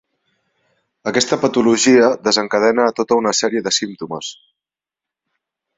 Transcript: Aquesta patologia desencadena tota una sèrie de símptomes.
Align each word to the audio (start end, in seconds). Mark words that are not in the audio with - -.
Aquesta 1.11 1.37
patologia 1.43 2.07
desencadena 2.29 2.89
tota 3.01 3.21
una 3.23 3.37
sèrie 3.43 3.65
de 3.69 3.77
símptomes. 3.81 4.33